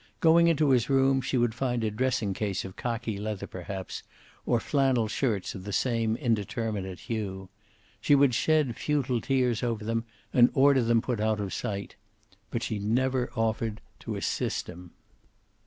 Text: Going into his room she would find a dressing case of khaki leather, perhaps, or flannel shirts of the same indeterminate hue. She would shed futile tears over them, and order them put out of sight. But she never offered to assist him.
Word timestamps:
Going 0.19 0.47
into 0.47 0.71
his 0.71 0.89
room 0.89 1.21
she 1.21 1.37
would 1.37 1.53
find 1.53 1.83
a 1.83 1.91
dressing 1.91 2.33
case 2.33 2.65
of 2.65 2.75
khaki 2.75 3.19
leather, 3.19 3.45
perhaps, 3.45 4.01
or 4.47 4.59
flannel 4.59 5.07
shirts 5.07 5.53
of 5.53 5.63
the 5.63 5.71
same 5.71 6.15
indeterminate 6.15 7.01
hue. 7.01 7.49
She 7.99 8.15
would 8.15 8.33
shed 8.33 8.75
futile 8.77 9.21
tears 9.21 9.61
over 9.61 9.85
them, 9.85 10.05
and 10.33 10.49
order 10.55 10.81
them 10.81 11.03
put 11.03 11.19
out 11.19 11.39
of 11.39 11.53
sight. 11.53 11.97
But 12.49 12.63
she 12.63 12.79
never 12.79 13.29
offered 13.35 13.79
to 13.99 14.15
assist 14.15 14.65
him. 14.65 14.89